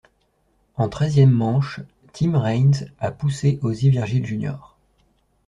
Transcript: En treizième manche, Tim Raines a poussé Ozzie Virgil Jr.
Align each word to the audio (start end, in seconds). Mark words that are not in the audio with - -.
En 0.77 0.89
treizième 0.89 1.29
manche, 1.29 1.79
Tim 2.11 2.35
Raines 2.35 2.91
a 2.99 3.11
poussé 3.11 3.59
Ozzie 3.61 3.91
Virgil 3.91 4.25
Jr. 4.25 4.55